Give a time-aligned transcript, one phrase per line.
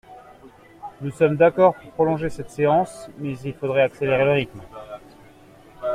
[1.01, 4.61] Nous sommes d’accord pour prolonger cette séance, mais il faudrait accélérer le rythme.